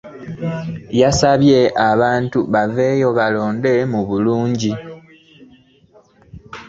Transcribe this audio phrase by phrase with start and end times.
[1.01, 4.71] Yasabye abantu okuvaayo balonde mu bungi